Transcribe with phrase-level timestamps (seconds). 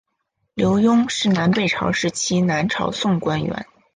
[0.55, 3.67] 刘邕是南北朝时期南朝宋官员。